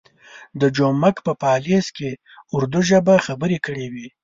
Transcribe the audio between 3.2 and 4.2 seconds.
خبرې کړې وې.